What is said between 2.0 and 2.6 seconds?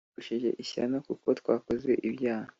ibyaha!